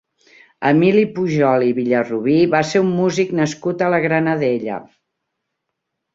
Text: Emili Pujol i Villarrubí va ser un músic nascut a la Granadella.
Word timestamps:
Emili 0.69 1.03
Pujol 1.17 1.65
i 1.65 1.75
Villarrubí 1.79 2.39
va 2.55 2.63
ser 2.71 2.81
un 2.87 2.91
músic 3.01 3.37
nascut 3.41 3.85
a 3.85 3.93
la 3.97 4.01
Granadella. 4.09 4.81